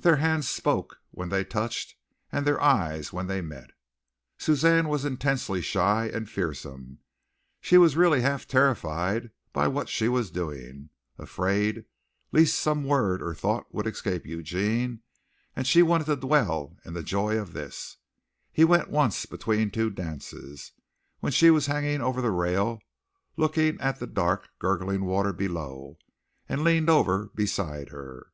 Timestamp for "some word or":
12.58-13.32